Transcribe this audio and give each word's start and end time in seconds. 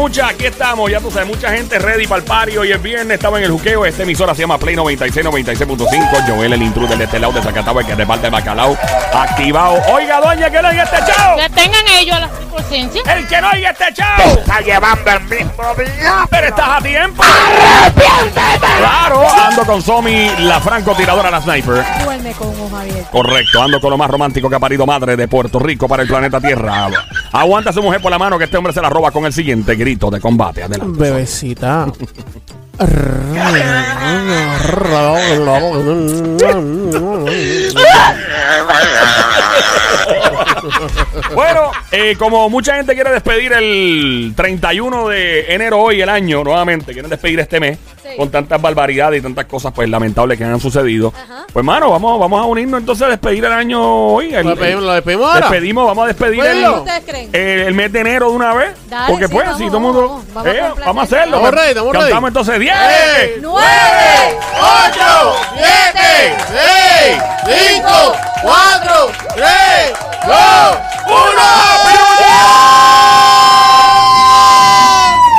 mucha, 0.00 0.28
aquí 0.28 0.46
estamos, 0.46 0.90
ya 0.90 0.98
tú 0.98 1.10
sabes, 1.10 1.28
mucha 1.28 1.50
gente 1.52 1.78
ready 1.78 2.06
para 2.06 2.20
el 2.20 2.24
party. 2.24 2.56
Hoy 2.56 2.72
es 2.72 2.82
viernes, 2.82 3.14
estaba 3.16 3.38
en 3.38 3.44
el 3.44 3.50
juqueo. 3.50 3.84
Esta 3.84 4.02
emisora 4.02 4.34
se 4.34 4.40
llama 4.40 4.56
Play 4.56 4.74
96, 4.74 5.26
96.5. 5.26 6.26
Joel, 6.26 6.54
el 6.54 6.62
intruder 6.62 6.96
de 6.96 7.04
este 7.04 7.18
lado 7.18 7.34
de 7.34 7.42
Zacatau, 7.42 7.78
el 7.78 7.86
que 7.86 7.94
reparte 7.94 8.26
el 8.26 8.32
bacalao. 8.32 8.78
Activado. 9.12 9.78
Oiga, 9.92 10.20
doña, 10.20 10.50
que 10.50 10.62
no 10.62 10.68
oiga 10.68 10.84
este 10.84 11.12
show. 11.12 11.36
Que 11.36 11.50
tengan 11.50 11.86
ellos 11.98 12.18
la 12.18 12.28
circunstancia. 12.28 13.14
El 13.14 13.26
que 13.26 13.40
no 13.42 13.50
oiga 13.50 13.70
este 13.70 13.84
show. 13.92 14.38
está 14.38 14.60
llevando 14.60 15.10
el 15.10 15.20
mismo 15.20 15.74
día. 15.76 16.26
Pero 16.30 16.46
estás 16.46 16.68
a 16.68 16.80
tiempo. 16.80 17.22
Claro, 18.78 19.28
ando 19.28 19.66
con 19.66 19.82
Somi, 19.82 20.30
la 20.38 20.60
francotiradora, 20.60 21.30
la 21.30 21.42
sniper. 21.42 21.84
Duerme 22.04 22.32
con 22.32 22.48
un 22.48 22.60
ojo 22.60 22.76
abierto. 22.76 23.10
Correcto, 23.10 23.62
ando 23.62 23.80
con 23.80 23.90
lo 23.90 23.98
más 23.98 24.10
romántico 24.10 24.48
que 24.48 24.56
ha 24.56 24.60
parido 24.60 24.86
madre 24.86 25.16
de 25.16 25.28
Puerto 25.28 25.58
Rico 25.58 25.88
para 25.88 26.02
el 26.02 26.08
planeta 26.08 26.40
Tierra. 26.40 26.88
Aguanta 27.32 27.70
a 27.70 27.72
su 27.72 27.82
mujer 27.82 28.00
por 28.00 28.10
la 28.10 28.18
mano 28.18 28.38
que 28.38 28.44
este 28.44 28.56
hombre 28.56 28.72
se 28.72 28.80
la 28.80 28.88
roba 28.88 29.10
con 29.10 29.26
el 29.26 29.32
siguiente 29.32 29.74
grito 29.74 29.89
de 29.98 30.20
combate. 30.20 30.62
Adelante. 30.62 30.98
Bebecita. 30.98 31.90
Bueno, 41.34 41.70
eh, 41.92 42.16
como 42.18 42.48
mucha 42.50 42.74
gente 42.76 42.94
quiere 42.94 43.10
despedir 43.10 43.52
el 43.52 44.32
31 44.36 45.08
de 45.08 45.54
enero 45.54 45.78
hoy, 45.80 46.00
el 46.02 46.08
año, 46.08 46.42
nuevamente, 46.44 46.92
quieren 46.92 47.10
despedir 47.10 47.40
este 47.40 47.60
mes 47.60 47.78
Sí. 48.02 48.16
con 48.16 48.30
tantas 48.30 48.60
barbaridades 48.60 49.20
y 49.20 49.22
tantas 49.22 49.44
cosas 49.44 49.72
pues 49.74 49.86
lamentables 49.88 50.36
que 50.38 50.42
han 50.44 50.58
sucedido. 50.58 51.12
Ajá. 51.14 51.44
Pues 51.52 51.64
mano, 51.64 51.90
vamos, 51.90 52.18
vamos 52.18 52.40
a 52.40 52.44
unirnos 52.44 52.80
entonces 52.80 53.06
a 53.06 53.10
despedir 53.10 53.44
el 53.44 53.52
año 53.52 53.80
hoy. 53.84 54.34
El- 54.34 54.42
¿Lo 54.44 54.50
despedimos, 54.50 54.82
lo 54.84 54.92
despedimos 54.94 55.26
ahora? 55.28 55.40
despedimos, 55.48 55.86
vamos 55.86 56.04
a 56.04 56.06
despedir 56.08 56.40
el, 56.40 56.46
Despedilo. 56.46 56.78
¿Ustedes 56.80 57.02
creen? 57.06 57.28
el- 57.32 57.60
el 57.68 57.74
mes 57.74 57.92
de 57.92 58.00
enero 58.00 58.30
de 58.30 58.36
una 58.36 58.54
vez. 58.54 58.70
Dale, 58.88 59.06
porque 59.12 59.26
sí, 59.28 59.32
pues, 59.34 59.44
vamos, 59.46 59.58
si 59.60 59.66
todo 59.66 59.76
el 59.76 59.82
mundo. 59.82 60.00
vamos, 60.08 60.24
vamos 60.32 60.46
a 60.46 60.50
eh, 60.50 60.58
complacer. 60.60 60.84
vamos 60.86 61.00
a 61.00 61.04
hacerlo. 61.04 61.36
Estamos 61.36 61.50
ready, 61.54 61.68
estamos 61.68 61.92
ready. 61.92 62.04
Cantamos 62.04 62.28
entonces 62.28 62.58
10. 62.60 62.74
¡Nueve! 63.42 64.38
8, 64.60 65.36
7, 65.54 66.34
6, 66.48 67.22
5, 67.76 68.12
4, 68.42 69.10
3, 69.36 69.49
2, 70.26 70.78
1. 71.06 71.16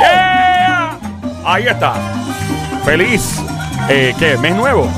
Yeah. 0.00 0.98
Ahí 1.44 1.66
está. 1.66 1.94
Feliz. 2.84 3.22
Eh, 3.88 4.14
¿Qué? 4.18 4.36
¿Mes 4.38 4.54
nuevo? 4.54 4.88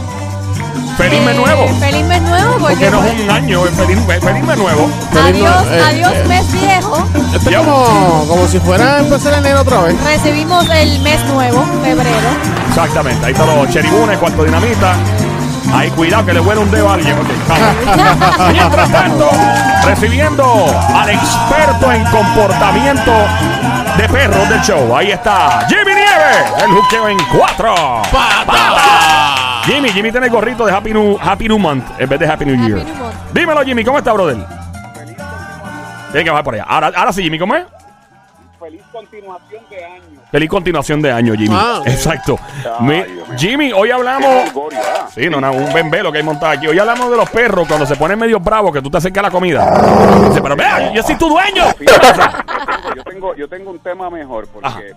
Feliz 0.96 1.20
mes 1.22 1.34
Eh, 1.34 1.38
nuevo. 1.38 1.66
Feliz 1.80 2.04
mes 2.06 2.22
nuevo 2.22 2.52
porque, 2.58 2.74
Porque 2.76 2.90
no 2.90 3.04
es 3.04 3.20
un 3.20 3.30
año, 3.30 3.66
es 3.66 3.72
feliz, 3.74 3.98
feliz 4.06 4.44
mes 4.44 4.56
nuevo. 4.58 4.88
Feliz 5.12 5.24
adiós, 5.44 5.66
nue- 5.66 5.72
eh, 5.72 5.82
adiós 5.88 6.12
eh. 6.12 6.24
mes 6.28 6.52
viejo. 6.52 7.08
Esto 7.34 7.50
es 7.50 7.56
como, 7.56 8.24
como 8.28 8.46
si 8.48 8.60
fuera 8.60 8.94
a 8.96 8.98
empezar 9.00 9.34
enero 9.34 9.60
otra 9.62 9.80
vez. 9.82 9.96
Recibimos 10.04 10.68
el 10.70 11.00
mes 11.00 11.24
nuevo, 11.26 11.64
febrero. 11.82 12.28
Exactamente. 12.68 13.26
Ahí 13.26 13.32
están 13.32 13.46
los 13.56 13.68
cheribunes, 13.70 14.18
cuarto 14.18 14.44
dinamita. 14.44 14.94
Ahí, 15.74 15.90
cuidado 15.90 16.24
que 16.24 16.32
le 16.32 16.40
huele 16.40 16.60
un 16.60 16.70
dedo 16.70 16.88
a 16.88 16.94
alguien. 16.94 17.18
Ok, 17.18 17.28
calma. 17.48 18.52
Mientras 18.52 18.90
tanto, 18.92 19.30
recibiendo 19.84 20.66
al 20.94 21.10
experto 21.10 21.92
en 21.92 22.04
comportamiento 22.04 23.12
de 23.96 24.08
perros 24.08 24.48
del 24.48 24.60
show. 24.60 24.96
Ahí 24.96 25.10
está 25.10 25.66
Jimmy 25.68 25.94
Nieves, 25.94 26.62
el 26.64 26.70
juqueo 26.70 27.08
en 27.08 27.18
cuatro. 27.36 27.74
¡Pata! 28.12 29.62
Jimmy, 29.64 29.88
Jimmy 29.90 30.12
tiene 30.12 30.26
el 30.26 30.32
gorrito 30.32 30.64
de 30.66 30.72
Happy 30.72 30.92
New, 30.92 31.18
Happy 31.20 31.48
New 31.48 31.58
Month 31.58 31.84
en 31.98 32.08
vez 32.08 32.20
de 32.20 32.26
Happy 32.28 32.44
New 32.44 32.54
Happy 32.54 32.66
Year. 32.66 32.84
New. 32.84 32.94
Dímelo, 33.32 33.62
Jimmy, 33.62 33.84
¿cómo 33.84 33.98
está, 33.98 34.12
brother? 34.12 34.36
Tiene 36.12 36.24
que 36.24 36.30
bajar 36.30 36.44
por 36.44 36.54
allá. 36.54 36.64
Ahora, 36.68 36.92
ahora 36.94 37.12
sí, 37.12 37.22
Jimmy, 37.22 37.38
¿cómo 37.38 37.56
es? 37.56 37.64
Feliz 38.64 38.82
continuación 38.90 39.62
de 39.68 39.84
año. 39.84 40.20
Feliz 40.30 40.48
continuación 40.50 41.02
de 41.02 41.12
año, 41.12 41.34
Jimmy. 41.34 41.54
Ah. 41.58 41.82
Exacto. 41.84 42.38
Ay, 42.64 42.86
Mi- 42.86 42.94
Dios 43.02 43.28
mío. 43.28 43.36
Jimmy, 43.38 43.72
hoy 43.72 43.90
hablamos. 43.90 44.50
Sí, 45.14 45.28
no, 45.28 45.38
no, 45.40 45.52
un 45.52 45.72
bembelo 45.72 46.10
que 46.10 46.18
hay 46.18 46.24
montado 46.24 46.52
aquí. 46.52 46.66
Hoy 46.66 46.78
hablamos 46.78 47.10
de 47.10 47.16
los 47.18 47.28
perros 47.28 47.68
cuando 47.68 47.84
se 47.84 47.94
ponen 47.96 48.18
medio 48.18 48.40
bravos 48.40 48.72
que 48.72 48.80
tú 48.80 48.90
te 48.90 48.96
acercas 48.96 49.20
a 49.20 49.26
la 49.26 49.30
comida. 49.30 49.70
Dice, 50.28 50.40
pero 50.40 50.56
vea, 50.56 50.92
yo 50.92 51.02
soy 51.02 51.16
tu 51.16 51.28
dueño. 51.28 51.64
Yo 52.96 53.04
tengo, 53.04 53.34
yo 53.36 53.48
tengo 53.48 53.70
un 53.70 53.78
tema 53.80 54.08
mejor 54.08 54.46
porque 54.48 54.94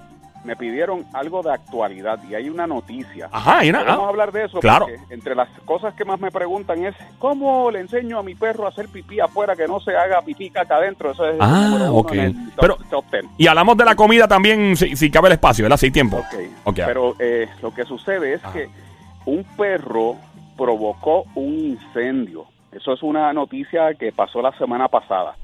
me 0.47 0.55
pidieron 0.55 1.05
algo 1.13 1.43
de 1.43 1.51
actualidad 1.53 2.17
y 2.27 2.33
hay 2.33 2.49
una 2.49 2.65
noticia. 2.65 3.27
Ajá, 3.31 3.65
y 3.65 3.69
una- 3.69 3.83
Vamos 3.83 3.99
a 4.03 4.05
ah, 4.05 4.09
hablar 4.09 4.31
de 4.31 4.45
eso 4.45 4.59
claro. 4.61 4.85
porque 4.87 5.13
entre 5.13 5.35
las 5.35 5.49
cosas 5.65 5.93
que 5.93 6.05
más 6.05 6.19
me 6.21 6.31
preguntan 6.31 6.85
es 6.85 6.95
¿cómo 7.19 7.69
le 7.69 7.81
enseño 7.81 8.17
a 8.17 8.23
mi 8.23 8.33
perro 8.33 8.65
a 8.65 8.69
hacer 8.69 8.87
pipí 8.87 9.19
afuera 9.19 9.55
que 9.57 9.67
no 9.67 9.79
se 9.81 9.95
haga 9.95 10.21
pipí 10.21 10.49
caca 10.49 10.77
adentro? 10.77 11.11
Eso 11.11 11.27
es 11.27 11.35
Ah, 11.39 11.89
ok. 11.91 12.07
top, 12.13 12.35
Pero- 12.61 12.77
top. 12.89 13.05
Y 13.37 13.47
hablamos 13.47 13.75
de 13.77 13.83
la 13.85 13.95
comida 13.95 14.27
también, 14.27 14.75
si, 14.77 14.95
si 14.95 15.11
cabe 15.11 15.27
el 15.27 15.33
espacio, 15.33 15.63
¿verdad? 15.65 15.77
Si 15.77 15.87
hay 15.87 15.91
tiempo. 15.91 16.23
Ok. 16.63 16.75
Pero 16.75 17.15
eh, 17.19 17.47
lo 17.61 17.73
que 17.73 17.83
sucede 17.83 18.33
es 18.33 18.43
Ajá. 18.43 18.53
que 18.53 18.69
un 19.25 19.43
perro 19.57 20.15
provocó 20.55 21.25
un 21.35 21.53
incendio. 21.59 22.45
Eso 22.71 22.93
es 22.93 23.03
una 23.03 23.33
noticia 23.33 23.93
que 23.95 24.11
pasó 24.13 24.41
la 24.41 24.51
semana 24.57 24.87
pasada. 24.87 25.35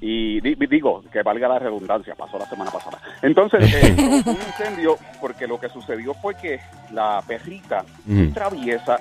Y 0.00 0.40
di- 0.40 0.54
digo, 0.66 1.02
que 1.12 1.22
valga 1.22 1.46
la 1.48 1.58
redundancia, 1.58 2.14
pasó 2.14 2.38
la 2.38 2.46
semana 2.46 2.70
pasada. 2.70 2.98
Entonces, 3.22 3.72
eh, 3.74 3.94
un 4.24 4.34
incendio 4.34 4.96
porque 5.20 5.46
lo 5.46 5.60
que 5.60 5.68
sucedió 5.68 6.14
fue 6.14 6.34
que 6.36 6.58
la 6.92 7.22
perrita 7.26 7.84
Ujú. 8.08 8.32
traviesa 8.32 8.98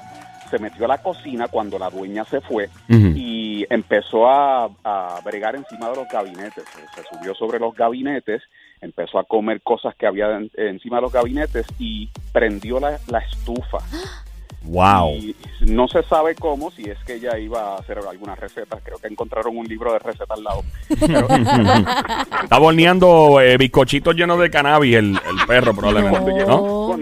se 0.49 0.57
metió 0.59 0.85
a 0.85 0.87
la 0.87 0.97
cocina 0.97 1.47
cuando 1.47 1.77
la 1.77 1.89
dueña 1.91 2.25
se 2.25 2.41
fue 2.41 2.69
y 2.89 3.65
empezó 3.69 4.27
a, 4.27 4.65
a 4.83 5.19
bregar 5.23 5.55
encima 5.55 5.89
de 5.91 5.95
los 5.97 6.07
gabinetes. 6.09 6.63
Se, 6.73 7.01
se 7.01 7.07
subió 7.07 7.35
sobre 7.35 7.59
los 7.59 7.75
gabinetes, 7.75 8.41
empezó 8.81 9.19
a 9.19 9.23
comer 9.25 9.61
cosas 9.61 9.93
que 9.95 10.07
había 10.07 10.31
en- 10.37 10.49
encima 10.57 10.95
de 10.97 11.03
los 11.03 11.11
gabinetes 11.13 11.67
y 11.77 12.09
prendió 12.33 12.79
la, 12.79 12.97
la 13.07 13.19
estufa. 13.19 13.77
Wow. 14.61 15.13
Y 15.15 15.35
no 15.61 15.87
se 15.87 16.03
sabe 16.03 16.35
cómo, 16.35 16.69
si 16.71 16.83
es 16.83 16.97
que 17.05 17.15
ella 17.15 17.37
iba 17.39 17.73
a 17.75 17.77
hacer 17.79 17.97
alguna 17.99 18.35
receta. 18.35 18.77
Creo 18.83 18.97
que 18.99 19.07
encontraron 19.07 19.57
un 19.57 19.65
libro 19.65 19.93
de 19.93 19.99
recetas 19.99 20.29
al 20.31 20.43
lado. 20.43 20.63
Pero- 20.99 21.27
Está 22.43 22.57
borneando 22.59 23.39
eh, 23.41 23.57
bizcochitos 23.57 24.15
llenos 24.15 24.39
de 24.39 24.49
cannabis 24.51 24.95
el, 24.97 25.19
el 25.27 25.45
perro, 25.47 25.73
probablemente. 25.73 26.19
cuando, 26.19 26.31
No. 26.31 26.37
llegó- 26.37 26.99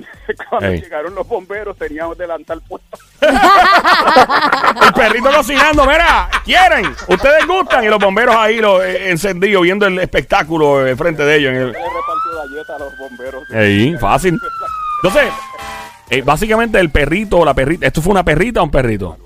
cuando- 0.49 0.69
llegaron 0.71 1.15
los 1.15 1.27
bomberos 1.27 1.77
teníamos 1.77 2.17
delantal 2.17 2.61
puesto. 2.67 2.97
El 4.81 4.93
perrito 4.93 5.29
cocinando, 5.35 5.85
mira, 5.85 6.29
quieren, 6.45 6.85
ustedes 7.07 7.45
gustan 7.47 7.83
y 7.83 7.87
los 7.87 7.99
bomberos 7.99 8.35
ahí 8.35 8.57
lo, 8.59 8.83
eh, 8.83 9.09
encendidos 9.09 9.63
viendo 9.63 9.85
el 9.87 9.97
espectáculo 9.99 10.85
eh, 10.85 10.95
frente 10.95 11.23
de 11.23 11.35
ellos. 11.37 11.51
En 11.51 11.57
el, 11.57 11.71
Le 11.71 11.79
repartió 11.79 12.31
galletas 12.35 12.75
a 12.75 12.79
los 12.79 12.97
bomberos. 12.97 13.43
Fácil. 13.99 14.39
Entonces, 15.03 15.31
eh, 16.09 16.21
básicamente 16.21 16.79
el 16.79 16.89
perrito 16.89 17.39
o 17.39 17.45
la 17.45 17.53
perrita, 17.53 17.85
¿esto 17.87 18.01
fue 18.01 18.11
una 18.11 18.23
perrita 18.23 18.61
o 18.61 18.63
un 18.65 18.71
perrito? 18.71 19.17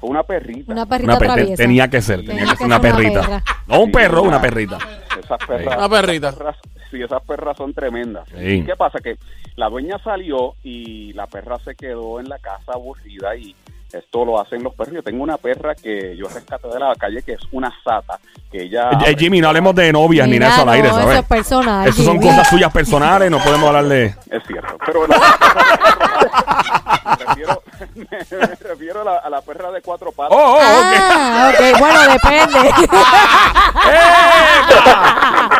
Fue 0.00 0.10
una 0.10 0.22
perrita. 0.24 0.72
Una 0.72 0.86
perrita 0.86 1.10
Una 1.16 1.18
traviesa. 1.18 1.54
tenía 1.62 1.88
que 1.88 2.02
ser, 2.02 2.24
tenía, 2.24 2.44
que 2.50 2.56
ser 2.56 2.66
una 2.66 2.80
perrita. 2.80 3.20
perra. 3.20 3.42
No 3.68 3.80
un 3.80 3.86
Sí, 3.86 3.92
perro, 3.92 4.20
una- 4.22 4.28
una 4.30 4.40
perrita. 4.40 4.78
Esas 5.22 5.38
perras. 5.46 5.76
Una 5.78 5.88
perrita. 5.88 6.28
esas 6.30 6.38
perras- 6.40 6.56
sí, 6.90 7.02
esas 7.02 7.22
perras 7.22 7.56
son 7.56 7.72
tremendas. 7.72 8.28
Sí. 8.36 8.64
¿Qué 8.66 8.74
pasa? 8.76 8.98
Que 8.98 9.16
la 9.56 9.68
dueña 9.68 9.98
salió 10.02 10.54
y 10.64 11.12
la 11.12 11.26
perra 11.28 11.58
se 11.64 11.74
quedó 11.76 12.18
en 12.18 12.28
la 12.28 12.38
casa 12.38 12.72
aburrida 12.74 13.36
y 13.36 13.54
esto 13.92 14.24
lo 14.24 14.40
hacen 14.40 14.62
los 14.62 14.74
perros. 14.74 14.94
Yo 14.94 15.02
tengo 15.02 15.22
una 15.22 15.36
perra 15.36 15.74
que 15.74 16.16
yo 16.16 16.26
rescaté 16.28 16.68
de 16.68 16.78
la 16.78 16.94
calle 16.96 17.22
que 17.22 17.32
es 17.32 17.40
una 17.52 17.70
sata, 17.84 18.18
que 18.50 18.62
ella... 18.62 18.90
Eh, 18.90 19.10
eh, 19.10 19.16
Jimmy, 19.18 19.40
no 19.40 19.48
hablemos 19.48 19.74
de 19.74 19.92
novias 19.92 20.26
ni 20.28 20.38
nada 20.38 20.62
al 20.62 20.68
aire, 20.70 20.88
no, 20.88 20.94
¿sabes? 20.94 21.10
eso 21.10 21.20
es 21.20 21.26
personal, 21.28 21.88
Esas 21.88 22.04
son 22.04 22.14
Jimmy. 22.20 22.30
cosas 22.30 22.48
suyas 22.48 22.72
personales, 22.72 23.30
no 23.30 23.38
podemos 23.38 23.66
hablar 23.68 23.84
de... 23.84 24.06
Es 24.30 24.42
cierto, 24.46 24.76
pero 24.86 25.06
la- 25.06 25.18
me 27.18 27.24
refiero, 27.26 27.62
me 27.96 28.68
refiero 28.68 29.00
a, 29.02 29.04
la, 29.04 29.16
a 29.18 29.30
la 29.30 29.40
perra 29.42 29.70
de 29.72 29.80
cuatro 29.82 30.12
patas. 30.12 30.36
¡Oh, 30.38 30.54
oh, 30.54 30.56
ok! 30.56 30.94
Ah, 31.00 31.52
ok, 31.52 31.78
bueno, 31.78 32.00
depende. 32.12 32.70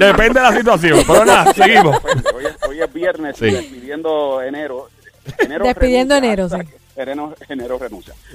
Depende 0.06 0.40
de 0.40 0.46
la 0.50 0.56
situación, 0.56 1.00
pero 1.06 1.24
nada, 1.24 1.52
seguimos. 1.52 1.96
Hoy 2.34 2.46
es, 2.46 2.56
hoy 2.68 2.80
es 2.80 2.92
viernes, 2.92 3.36
Sí. 3.36 3.50
despidiendo 3.50 4.40
enero. 4.42 4.88
enero 5.38 5.64
Despidiendo 5.64 6.14
enero, 6.16 6.48
sí. 6.48 6.56
Enero, 6.96 7.34
enero 7.48 7.78
renuncia. 7.78 8.14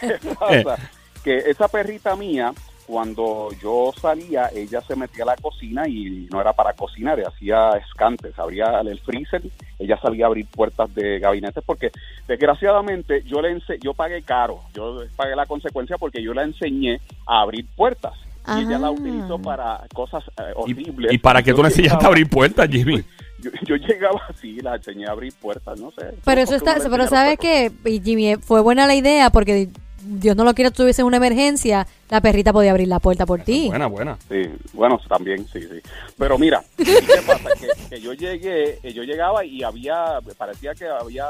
¿Qué 0.00 0.18
pasa? 0.38 0.90
Que 1.22 1.36
esa 1.38 1.68
perrita 1.68 2.16
mía, 2.16 2.52
cuando 2.86 3.48
yo 3.62 3.92
salía, 4.00 4.48
ella 4.54 4.80
se 4.80 4.96
metía 4.96 5.24
a 5.24 5.26
la 5.28 5.36
cocina 5.36 5.86
y 5.86 6.26
no 6.32 6.40
era 6.40 6.52
para 6.54 6.72
cocinar, 6.72 7.20
hacía 7.20 7.72
escantes, 7.72 8.38
abría 8.38 8.80
el 8.80 8.98
freezer, 9.00 9.42
ella 9.78 9.98
salía 10.00 10.24
a 10.24 10.28
abrir 10.28 10.46
puertas 10.46 10.92
de 10.94 11.18
gabinetes 11.18 11.62
porque 11.64 11.90
desgraciadamente 12.26 13.22
yo 13.24 13.42
le 13.42 13.50
ense 13.50 13.78
yo 13.82 13.92
pagué 13.94 14.22
caro, 14.22 14.60
yo 14.74 15.02
pagué 15.14 15.36
la 15.36 15.46
consecuencia 15.46 15.98
porque 15.98 16.22
yo 16.22 16.32
la 16.34 16.42
enseñé 16.42 17.00
a 17.26 17.42
abrir 17.42 17.66
puertas. 17.76 18.14
Y 18.56 18.62
ella 18.62 18.78
la 18.78 18.86
Ah. 18.88 18.90
utilizó 18.90 19.38
para 19.38 19.82
cosas 19.94 20.24
eh, 20.38 20.52
Y, 20.66 20.72
horribles. 20.72 21.12
y 21.12 21.18
para 21.18 21.42
que 21.42 21.52
tú 21.52 21.62
le 21.62 21.68
enseñaste 21.68 22.04
a 22.06 22.08
abrir 22.08 22.28
puertas, 22.28 22.68
Jimmy. 22.68 23.04
Yo, 23.40 23.50
yo 23.66 23.76
llegaba 23.76 24.20
así, 24.28 24.60
la 24.60 24.76
enseñé 24.76 25.06
a 25.06 25.12
abrir 25.12 25.32
puertas, 25.34 25.78
no 25.80 25.90
sé. 25.92 26.14
Pero 26.24 26.40
eso 26.40 26.52
¿Por 26.58 26.62
qué 26.64 26.70
está, 26.78 26.90
pero 26.90 27.06
sabes 27.08 27.38
que, 27.38 27.72
y 27.84 28.00
Jimmy, 28.00 28.36
fue 28.36 28.60
buena 28.60 28.86
la 28.86 28.94
idea 28.94 29.30
porque 29.30 29.68
Dios 30.02 30.34
no 30.34 30.44
lo 30.44 30.54
quiera 30.54 30.70
tuviese 30.70 31.02
una 31.04 31.18
emergencia, 31.18 31.86
La 32.08 32.20
perrita 32.22 32.52
podía 32.54 32.70
abrir 32.70 32.88
la 32.88 32.98
puerta 33.00 33.26
por 33.26 33.42
ti. 33.42 33.68
Buena, 33.68 33.86
buena. 33.86 34.16
Sí, 34.28 34.48
bueno, 34.72 34.98
también, 35.08 35.46
sí, 35.52 35.60
sí. 35.60 35.80
Pero 36.18 36.38
mira, 36.38 36.64
¿qué 36.76 37.22
pasa? 37.26 37.50
Que, 37.60 37.68
que 37.88 38.00
yo 38.00 38.14
llegué, 38.14 38.78
yo 38.94 39.02
llegaba 39.04 39.44
y 39.44 39.62
había, 39.62 40.18
parecía 40.38 40.74
que 40.74 40.86
había, 40.88 41.26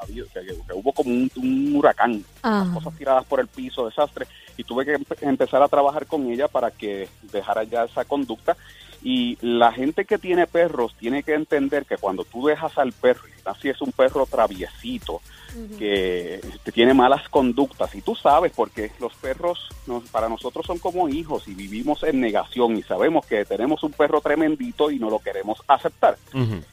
había- 0.00 0.24
que, 0.32 0.40
que 0.46 0.72
hubo 0.74 0.92
como 0.92 1.10
un, 1.10 1.30
un 1.36 1.76
huracán, 1.76 2.24
Ajá. 2.42 2.72
cosas 2.74 2.96
tiradas 2.96 3.24
por 3.26 3.40
el 3.40 3.46
piso, 3.46 3.86
desastre, 3.86 4.26
y 4.56 4.64
tuve 4.64 4.84
que 4.86 4.96
empe- 4.98 5.18
empezar 5.20 5.62
a 5.62 5.68
trabajar 5.68 6.06
con 6.06 6.26
ella 6.32 6.48
para 6.48 6.70
que 6.70 7.08
dejara 7.30 7.62
ya 7.64 7.84
esa 7.84 8.04
conducta. 8.06 8.56
Y 9.02 9.38
la 9.40 9.72
gente 9.72 10.04
que 10.04 10.18
tiene 10.18 10.46
perros 10.46 10.94
tiene 10.98 11.22
que 11.22 11.34
entender 11.34 11.86
que 11.86 11.96
cuando 11.96 12.24
tú 12.24 12.46
dejas 12.46 12.76
al 12.78 12.92
perro, 12.92 13.22
y 13.28 13.48
así 13.48 13.68
es 13.68 13.80
un 13.80 13.92
perro 13.92 14.26
traviesito, 14.26 15.20
que 15.78 16.34
este, 16.36 16.72
tiene 16.72 16.94
malas 16.94 17.28
conductas 17.28 17.94
y 17.94 18.02
tú 18.02 18.14
sabes 18.14 18.52
porque 18.54 18.90
los 19.00 19.14
perros 19.14 19.68
nos- 19.86 20.04
para 20.10 20.28
nosotros 20.28 20.66
son 20.66 20.78
como 20.78 21.08
hijos 21.08 21.48
y 21.48 21.54
vivimos 21.54 22.02
en 22.02 22.20
negación 22.20 22.76
y 22.76 22.82
sabemos 22.82 23.24
que 23.26 23.44
tenemos 23.44 23.82
un 23.82 23.92
perro 23.92 24.20
tremendito 24.20 24.90
y 24.90 24.98
no 24.98 25.10
lo 25.10 25.18
queremos 25.20 25.58
aceptar. 25.68 26.16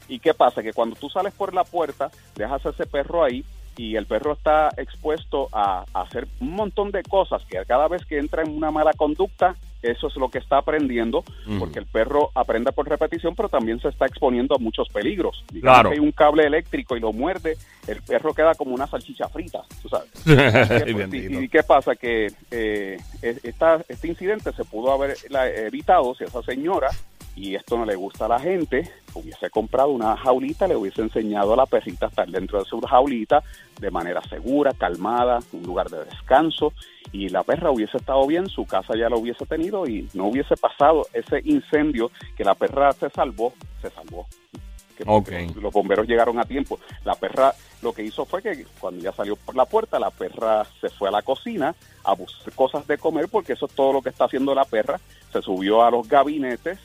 ¿Y 0.08 0.18
qué 0.18 0.34
pasa? 0.34 0.62
Que 0.62 0.72
cuando 0.72 0.96
tú 0.96 1.08
sales 1.08 1.32
por 1.32 1.54
la 1.54 1.64
puerta, 1.64 2.10
dejas 2.34 2.64
a 2.66 2.70
ese 2.70 2.86
perro 2.86 3.24
ahí 3.24 3.44
y 3.76 3.96
el 3.96 4.06
perro 4.06 4.32
está 4.32 4.70
expuesto 4.76 5.48
a, 5.52 5.84
a 5.92 6.00
hacer 6.02 6.26
un 6.40 6.52
montón 6.52 6.90
de 6.90 7.02
cosas 7.02 7.42
que 7.48 7.62
cada 7.66 7.88
vez 7.88 8.04
que 8.06 8.18
entra 8.18 8.42
en 8.42 8.54
una 8.56 8.70
mala 8.70 8.92
conducta, 8.94 9.54
eso 9.90 10.08
es 10.08 10.16
lo 10.16 10.28
que 10.28 10.38
está 10.38 10.58
aprendiendo, 10.58 11.24
porque 11.58 11.78
el 11.78 11.86
perro 11.86 12.30
aprende 12.34 12.72
por 12.72 12.88
repetición, 12.88 13.34
pero 13.34 13.48
también 13.48 13.80
se 13.80 13.88
está 13.88 14.06
exponiendo 14.06 14.54
a 14.54 14.58
muchos 14.58 14.88
peligros. 14.88 15.44
Digamos 15.52 15.74
Claro. 15.76 15.90
que 15.90 15.94
hay 15.94 16.00
un 16.00 16.12
cable 16.12 16.44
eléctrico 16.46 16.96
y 16.96 17.00
lo 17.00 17.12
muerde, 17.12 17.56
el 17.86 18.02
perro 18.02 18.34
queda 18.34 18.54
como 18.54 18.74
una 18.74 18.86
salchicha 18.86 19.28
frita, 19.28 19.62
tú 19.82 19.88
sabes. 19.88 20.10
Ay, 20.26 21.44
¿Y, 21.44 21.48
qué 21.48 21.62
pasa? 21.62 21.94
Que 21.96 22.28
eh, 22.50 22.98
es- 23.22 23.44
esta, 23.44 23.84
este 23.88 24.08
incidente 24.08 24.52
se 24.52 24.64
pudo 24.64 24.92
haber 24.92 25.16
evitado 25.66 26.14
si 26.14 26.24
esa 26.24 26.42
señora, 26.42 26.88
y 27.36 27.54
esto 27.54 27.76
no 27.76 27.84
le 27.84 27.94
gusta 27.94 28.24
a 28.24 28.28
la 28.28 28.40
gente, 28.40 28.90
hubiese 29.12 29.50
comprado 29.50 29.90
una 29.90 30.16
jaulita, 30.16 30.66
le 30.66 30.74
hubiese 30.74 31.02
enseñado 31.02 31.52
a 31.52 31.56
la 31.56 31.66
perrita 31.66 32.06
a 32.06 32.08
estar 32.08 32.28
dentro 32.28 32.58
de 32.58 32.64
su 32.64 32.80
jaulita 32.80 33.44
de 33.78 33.90
manera 33.90 34.22
segura, 34.22 34.72
calmada, 34.72 35.40
un 35.52 35.62
lugar 35.62 35.90
de 35.90 36.02
descanso, 36.06 36.72
y 37.12 37.28
la 37.28 37.42
perra 37.42 37.70
hubiese 37.70 37.98
estado 37.98 38.26
bien, 38.26 38.48
su 38.48 38.64
casa 38.64 38.94
ya 38.96 39.10
lo 39.10 39.18
hubiese 39.18 39.44
tenido 39.44 39.86
y 39.86 40.08
no 40.14 40.28
hubiese 40.28 40.56
pasado 40.56 41.06
ese 41.12 41.42
incendio 41.44 42.10
que 42.36 42.42
la 42.42 42.54
perra 42.54 42.92
se 42.92 43.10
salvó, 43.10 43.52
se 43.82 43.90
salvó. 43.90 44.26
Que. 44.96 45.04
Los 45.60 45.74
bomberos 45.74 46.08
llegaron 46.08 46.38
a 46.38 46.44
tiempo. 46.44 46.78
La 47.04 47.14
perra 47.14 47.52
lo 47.82 47.92
que 47.92 48.02
hizo 48.02 48.24
fue 48.24 48.40
que 48.40 48.64
cuando 48.80 49.02
ya 49.02 49.12
salió 49.12 49.36
por 49.36 49.54
la 49.54 49.66
puerta, 49.66 49.98
la 49.98 50.08
perra 50.08 50.64
se 50.80 50.88
fue 50.88 51.10
a 51.10 51.12
la 51.12 51.20
cocina 51.20 51.74
a 52.02 52.14
buscar 52.14 52.54
cosas 52.54 52.86
de 52.86 52.96
comer 52.96 53.28
porque 53.30 53.52
eso 53.52 53.66
es 53.66 53.74
todo 53.74 53.92
lo 53.92 54.00
que 54.00 54.08
está 54.08 54.24
haciendo 54.24 54.54
la 54.54 54.64
perra. 54.64 54.98
Se 55.34 55.42
subió 55.42 55.84
a 55.84 55.90
los 55.90 56.08
gabinetes 56.08 56.78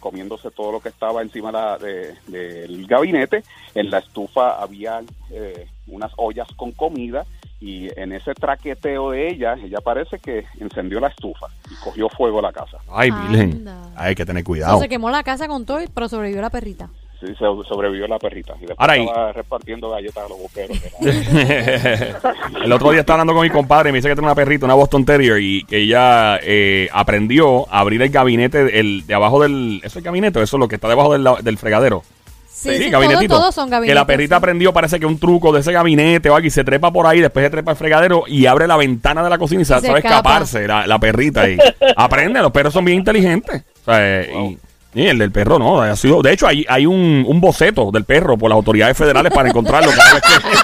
comiéndose 0.00 0.50
todo 0.50 0.72
lo 0.72 0.80
que 0.80 0.88
estaba 0.88 1.22
encima 1.22 1.52
la- 1.52 1.78
de- 1.78 2.14
del 2.26 2.86
gabinete. 2.86 3.42
En 3.74 3.90
la 3.90 3.98
estufa 3.98 4.60
había 4.62 5.02
eh, 5.30 5.66
unas 5.86 6.12
ollas 6.16 6.48
con 6.56 6.72
comida 6.72 7.24
y 7.60 7.88
en 8.00 8.12
ese 8.12 8.34
traqueteo 8.34 9.10
de 9.10 9.28
ella, 9.30 9.54
ella 9.54 9.80
parece 9.80 10.18
que 10.18 10.44
encendió 10.60 11.00
la 11.00 11.08
estufa 11.08 11.46
y 11.70 11.74
cogió 11.82 12.08
fuego 12.08 12.40
la 12.40 12.52
casa. 12.52 12.78
Ay, 12.88 13.10
Virgen. 13.10 13.66
Hay 13.96 14.14
que 14.14 14.24
tener 14.24 14.44
cuidado. 14.44 14.78
se 14.80 14.88
quemó 14.88 15.10
la 15.10 15.22
casa 15.24 15.48
con 15.48 15.64
todo, 15.66 15.80
pero 15.92 16.08
sobrevivió 16.08 16.40
la 16.40 16.50
perrita. 16.50 16.88
Sí, 17.20 17.26
se 17.26 17.44
sobrevivió 17.68 18.06
la 18.06 18.16
perrita 18.18 18.52
y 18.58 18.60
después 18.60 18.76
Ahora 18.78 18.92
ahí- 18.92 19.04
estaba 19.04 19.32
repartiendo 19.32 19.90
galletas 19.90 20.24
a 20.24 20.28
los 20.28 20.38
boqueros. 20.38 20.78
el 22.64 22.72
otro 22.72 22.90
día 22.92 23.00
estaba 23.00 23.14
hablando 23.20 23.34
con 23.34 23.42
mi 23.42 23.50
compadre 23.50 23.88
y 23.90 23.92
me 23.92 23.98
dice 23.98 24.08
que 24.08 24.14
tiene 24.14 24.26
una 24.28 24.34
perrita, 24.34 24.66
una 24.66 24.74
Boston 24.74 25.04
Terrier, 25.04 25.40
y 25.40 25.64
que 25.64 25.78
ella 25.78 26.38
eh, 26.42 26.88
aprendió 26.92 27.68
a 27.72 27.80
abrir 27.80 28.02
el 28.02 28.10
gabinete 28.10 28.78
el, 28.78 29.06
de 29.06 29.14
abajo 29.14 29.40
del... 29.42 29.80
¿Eso 29.82 29.98
es 29.98 30.04
gabinete? 30.04 30.40
Eso 30.40 30.56
es 30.56 30.60
lo 30.60 30.68
que 30.68 30.76
está 30.76 30.88
debajo 30.88 31.12
del, 31.12 31.28
del 31.42 31.58
fregadero. 31.58 32.02
Sí, 32.46 32.76
sí, 32.76 32.90
gabinetito. 32.90 33.28
todos, 33.28 33.40
todos 33.42 33.54
son 33.54 33.70
gabinetes. 33.70 33.90
Que 33.92 33.94
la 33.94 34.06
perrita 34.06 34.34
sí. 34.36 34.38
aprendió, 34.38 34.72
parece 34.72 34.98
que 34.98 35.06
un 35.06 35.18
truco 35.18 35.52
de 35.52 35.60
ese 35.60 35.70
gabinete 35.72 36.28
o 36.30 36.34
algo, 36.34 36.46
y 36.46 36.50
se 36.50 36.64
trepa 36.64 36.92
por 36.92 37.06
ahí, 37.06 37.20
después 37.20 37.44
se 37.44 37.50
trepa 37.50 37.70
al 37.72 37.76
fregadero 37.76 38.24
y 38.26 38.46
abre 38.46 38.66
la 38.66 38.76
ventana 38.76 39.22
de 39.22 39.30
la 39.30 39.38
cocina 39.38 39.62
y 39.62 39.64
se, 39.64 39.74
Se 39.74 39.86
sabe 39.86 39.98
escapa. 40.00 40.16
escaparse 40.16 40.66
la, 40.66 40.86
la 40.86 40.98
perrita. 40.98 41.48
Y 41.48 41.56
aprende, 41.96 42.40
los 42.42 42.50
perros 42.50 42.72
son 42.72 42.84
bien 42.84 42.98
inteligentes. 42.98 43.62
O 43.82 43.84
sea, 43.84 43.98
eh, 44.22 44.32
y, 44.34 44.58
y 44.94 45.06
el 45.06 45.18
del 45.18 45.30
perro 45.30 45.58
no, 45.58 45.82
ha 45.82 45.94
sido, 45.96 46.22
de 46.22 46.32
hecho 46.32 46.46
hay, 46.46 46.64
hay 46.68 46.86
un, 46.86 47.24
un 47.26 47.40
boceto 47.40 47.90
del 47.90 48.04
perro 48.04 48.38
por 48.38 48.48
las 48.48 48.56
autoridades 48.56 48.96
federales 48.96 49.32
para 49.32 49.48
encontrarlo 49.48 49.90
cada 49.90 50.14
vez 50.14 50.22
que, 50.22 50.58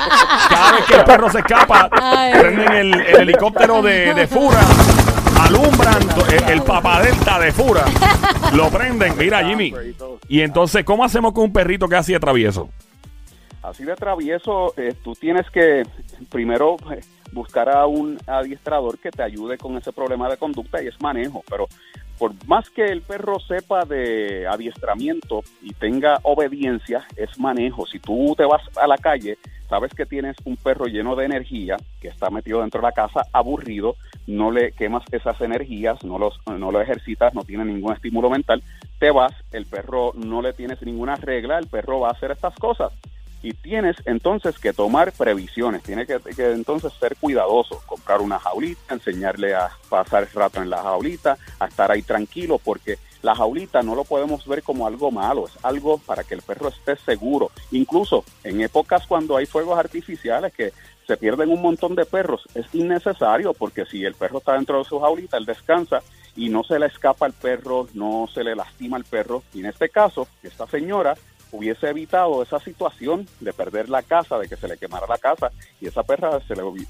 cada 0.49 0.73
vez 0.73 0.85
que 0.87 0.95
el 0.95 1.05
perro 1.05 1.31
se 1.31 1.39
escapa, 1.39 1.89
Ay. 1.93 2.33
prenden 2.41 2.73
el, 2.73 2.95
el 2.95 3.21
helicóptero 3.21 3.83
de, 3.83 4.15
de 4.15 4.27
Fura, 4.27 4.61
alumbran 5.41 6.03
el, 6.31 6.51
el 6.53 6.63
papadelta 6.63 7.39
de 7.39 7.53
Fura, 7.53 7.85
lo 8.55 8.71
prenden, 8.71 9.17
mira 9.19 9.45
Jimmy. 9.45 9.75
Y 10.29 10.41
entonces, 10.41 10.85
¿cómo 10.85 11.05
hacemos 11.05 11.33
con 11.33 11.45
un 11.45 11.53
perrito 11.53 11.87
que 11.89 11.95
es 11.97 12.01
así 12.01 12.13
de 12.15 12.21
travieso? 12.21 12.71
Así 13.63 13.85
de 13.85 13.95
travieso, 13.95 14.75
eh, 14.77 14.95
tú 15.03 15.15
tienes 15.15 15.49
que 15.51 15.85
primero 16.31 16.77
eh, 16.93 17.01
buscar 17.33 17.69
a 17.69 17.87
un 17.87 18.19
adiestrador 18.27 18.99
que 18.99 19.11
te 19.11 19.23
ayude 19.23 19.59
con 19.59 19.77
ese 19.77 19.93
problema 19.93 20.29
de 20.29 20.37
conducta 20.37 20.83
y 20.83 20.87
es 20.89 21.01
manejo, 21.01 21.43
pero 21.49 21.67
por 22.19 22.33
más 22.47 22.71
que 22.71 22.85
el 22.85 23.03
perro 23.03 23.41
sepa 23.41 23.85
de 23.85 24.47
adiestramiento 24.47 25.43
y 25.63 25.73
tenga 25.73 26.19
obediencia, 26.23 27.07
es 27.17 27.39
manejo. 27.39 27.87
Si 27.87 27.99
tú 27.99 28.35
te 28.37 28.45
vas 28.45 28.63
a 28.77 28.87
la 28.87 28.99
calle, 28.99 29.39
sabes 29.69 29.93
que 29.95 30.07
tienes 30.07 30.37
un 30.45 30.57
perro 30.57 30.87
lleno 30.87 31.17
de 31.17 31.25
energía, 31.25 31.77
que 32.01 32.09
está 32.09 32.31
metido 32.31 32.61
dentro 32.61 32.81
de 32.81 32.87
la 32.87 32.93
casa, 32.93 33.23
aburrido, 33.33 33.97
no 34.27 34.51
le 34.51 34.73
quemas 34.73 35.05
esas 35.13 35.41
energías, 35.41 36.05
no, 36.05 36.19
los, 36.19 36.39
no 36.47 36.71
lo 36.71 36.81
ejercitas, 36.81 37.35
no 37.35 37.43
tiene 37.43 37.65
ningún 37.65 37.93
estímulo 37.93 38.31
mental, 38.31 38.63
te 38.99 39.11
vas, 39.11 39.33
el 39.53 39.67
perro 39.67 40.13
no 40.15 40.43
le 40.43 40.53
tienes 40.53 40.81
ninguna 40.83 41.17
regla, 41.17 41.59
el 41.59 41.67
perro 41.67 42.01
va 42.01 42.09
a 42.09 42.13
hacer 42.13 42.31
estas 42.31 42.55
cosas 42.55 42.93
y 43.45 43.53
tienes 43.53 43.97
entonces 44.07 44.59
que 44.59 44.73
tomar 44.73 45.13
previsiones, 45.13 45.83
tienes 45.83 46.07
que, 46.07 46.19
entonces 46.53 46.95
ser 46.95 47.15
cuidadoso, 47.17 47.83
comprar 47.85 48.23
una 48.23 48.39
jaulita, 48.39 48.95
enseñarle 48.95 49.55
a 49.55 49.69
pasar 49.91 50.27
rato 50.33 50.63
en 50.63 50.71
la 50.71 50.83
jaulita, 50.83 51.37
a 51.59 51.67
estar 51.67 51.93
ahí 51.93 52.01
tranquilo, 52.01 52.59
porque 52.59 52.97
la 53.21 53.35
jaulita 53.35 53.83
no 53.83 53.95
lo 53.95 54.05
podemos 54.05 54.47
ver 54.47 54.63
como 54.63 54.87
algo 54.87 55.11
malo, 55.11 55.47
es 55.47 55.63
algo 55.63 55.99
para 55.99 56.25
que 56.25 56.33
el 56.33 56.41
perro 56.41 56.69
esté 56.69 56.97
seguro. 56.97 57.51
Incluso 57.71 58.25
en 58.45 58.63
épocas 58.63 59.07
cuando 59.07 59.37
hay 59.37 59.45
fuegos 59.45 59.79
artificiales 59.79 60.51
que 60.55 60.73
se 61.07 61.19
pierden 61.19 61.51
un 61.51 61.61
montón 61.61 61.95
de 61.95 62.07
perros, 62.07 62.47
es 62.55 62.65
innecesario 62.75 63.53
porque 63.53 63.85
si 63.85 64.07
el 64.07 64.15
perro 64.15 64.39
está 64.39 64.55
dentro 64.55 64.79
de 64.79 64.85
su 64.85 64.99
jaulita, 64.99 65.37
él 65.37 65.45
descansa 65.45 66.01
y 66.35 66.49
no 66.49 66.65
se 66.65 66.79
le 66.79 66.87
escapa 66.87 67.27
al 67.27 67.35
perro, 67.35 67.89
no 67.93 68.27
se 68.33 68.43
le 68.43 68.57
lastima 68.57 68.97
al 68.97 69.05
perro. 69.05 69.43
Y 69.53 69.61
en 69.61 69.67
este 69.67 69.91
caso, 69.91 70.27
esta 70.43 70.67
señora 70.67 71.15
hubiese 71.57 71.89
evitado 71.89 72.43
esa 72.43 72.59
situación 72.59 73.27
de 73.41 73.53
perder 73.53 73.89
la 73.89 74.03
casa, 74.03 74.39
de 74.39 74.49
que 74.49 74.57
se 74.57 74.67
le 74.67 74.77
quemara 74.77 75.07
la 75.09 75.19
casa 75.19 75.51
y 75.81 75.87
esa 75.87 76.03
perra 76.03 76.41
se 76.49 76.57
le 76.57 76.63
hubi- 76.63 76.85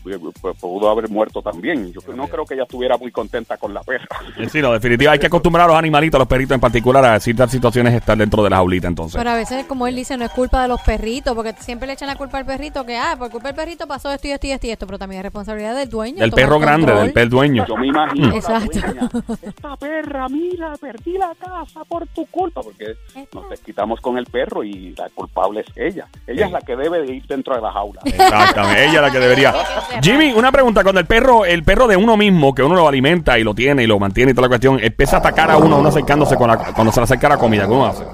pudo 0.60 0.88
haber 0.90 1.08
muerto 1.10 1.42
también. 1.42 1.92
Yo 1.92 2.00
no 2.14 2.26
creo 2.28 2.44
que 2.46 2.54
ella 2.54 2.62
estuviera 2.62 2.96
muy 2.96 3.12
contenta 3.12 3.56
con 3.58 3.74
la 3.74 3.82
perra. 3.82 4.06
Eh, 4.38 4.48
Sí, 4.48 4.62
no, 4.62 4.72
definitiva, 4.72 5.12
hay 5.12 5.18
que 5.18 5.26
acostumbrar 5.26 5.64
a 5.66 5.68
los 5.68 5.76
animalitos, 5.76 6.16
a 6.16 6.20
los 6.20 6.28
perritos 6.28 6.54
en 6.54 6.60
particular, 6.60 7.04
a 7.04 7.20
ciertas 7.20 7.50
situaciones 7.50 7.92
estar 7.94 8.16
dentro 8.16 8.42
de 8.42 8.50
la 8.50 8.56
jaulita, 8.56 8.88
entonces. 8.88 9.16
Pero 9.18 9.30
a 9.30 9.36
veces, 9.36 9.66
como 9.66 9.86
él 9.86 9.94
dice, 9.96 10.16
no 10.16 10.24
es 10.24 10.30
culpa 10.30 10.62
de 10.62 10.68
los 10.68 10.80
perritos, 10.80 11.34
porque 11.34 11.52
siempre 11.58 11.86
le 11.86 11.92
echan 11.94 12.08
la 12.08 12.16
culpa 12.16 12.38
al 12.38 12.46
perrito, 12.46 12.84
que, 12.86 12.96
ah, 12.96 13.16
por 13.18 13.30
culpa 13.30 13.48
del 13.48 13.56
perrito 13.56 13.86
pasó 13.86 14.10
esto 14.10 14.28
y 14.28 14.30
esto 14.30 14.46
y 14.46 14.50
esto 14.52 14.66
y 14.66 14.70
esto, 14.70 14.86
pero 14.86 14.98
también 14.98 15.18
es 15.20 15.24
responsabilidad 15.24 15.74
del 15.76 15.88
dueño. 15.90 16.18
Del 16.20 16.30
perro 16.30 16.58
grande, 16.58 16.92
del 16.94 17.12
perro 17.12 17.30
dueño. 17.30 17.66
Yo 17.66 17.76
me 17.76 17.88
imagino 17.88 18.28
la 18.28 18.34
Exacto. 18.36 18.78
dueña, 18.80 19.10
esta 19.42 19.76
perra, 19.76 20.28
mira, 20.28 20.72
perdí 20.80 21.18
la 21.18 21.34
casa 21.34 21.84
por 21.84 22.06
tu 22.08 22.26
culpa, 22.26 22.62
porque 22.62 22.94
nos 23.32 23.48
desquitamos 23.50 24.00
con 24.00 24.16
el 24.18 24.26
perro 24.26 24.53
y 24.62 24.94
la 24.96 25.08
culpable 25.08 25.60
es 25.60 25.66
ella. 25.76 26.06
Ella 26.26 26.46
es 26.46 26.52
la 26.52 26.60
que 26.60 26.76
debe 26.76 27.00
de 27.00 27.14
ir 27.14 27.26
dentro 27.26 27.54
de 27.56 27.62
la 27.62 27.72
jaula. 27.72 28.00
Exactamente, 28.04 28.84
ella 28.84 28.94
es 28.94 29.02
la 29.02 29.10
que 29.10 29.18
debería. 29.18 29.54
Jimmy, 30.02 30.32
una 30.32 30.52
pregunta, 30.52 30.82
cuando 30.82 31.00
el 31.00 31.06
perro, 31.06 31.44
el 31.44 31.64
perro 31.64 31.86
de 31.86 31.96
uno 31.96 32.16
mismo, 32.16 32.54
que 32.54 32.62
uno 32.62 32.74
lo 32.74 32.86
alimenta 32.86 33.38
y 33.38 33.44
lo 33.44 33.54
tiene 33.54 33.82
y 33.82 33.86
lo 33.86 33.98
mantiene 33.98 34.32
y 34.32 34.34
toda 34.34 34.46
la 34.46 34.50
cuestión, 34.50 34.78
empieza 34.80 35.16
a 35.16 35.20
atacar 35.20 35.50
a 35.50 35.56
uno, 35.56 35.78
uno 35.78 35.88
acercándose 35.88 36.36
con 36.36 36.48
la, 36.48 36.72
cuando 36.72 36.92
se 36.92 37.00
le 37.00 37.04
acerca 37.04 37.28
la 37.28 37.38
comida, 37.38 37.66
¿cómo 37.66 37.86
hace? 37.86 38.04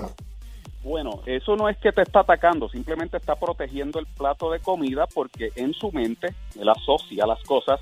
Bueno, 0.91 1.21
eso 1.25 1.55
no 1.55 1.69
es 1.69 1.77
que 1.79 1.93
te 1.93 2.03
está 2.03 2.21
atacando, 2.21 2.69
simplemente 2.69 3.17
está 3.17 3.37
protegiendo 3.37 4.01
el 4.01 4.07
plato 4.07 4.51
de 4.51 4.59
comida 4.59 5.07
porque 5.07 5.51
en 5.55 5.73
su 5.73 5.93
mente 5.93 6.35
él 6.61 6.69
asocia 6.69 7.27
las 7.27 7.41
cosas. 7.45 7.81